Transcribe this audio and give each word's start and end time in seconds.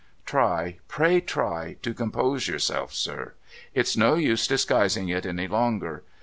Try, 0.25 0.79
pray 0.87 1.19
try, 1.21 1.75
to 1.83 1.93
compose 1.93 2.47
yourself, 2.47 2.91
sir! 2.91 3.35
It's 3.75 3.95
no 3.95 4.15
use 4.15 4.47
disguising 4.47 5.09
it 5.09 5.27
any 5.27 5.47
longer. 5.47 6.01